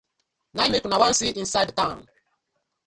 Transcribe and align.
Na 0.55 0.63
im 0.65 0.71
mek 0.73 0.85
una 0.87 1.01
wan 1.01 1.13
see 1.19 1.35
inside 1.41 1.73
town. 1.79 1.99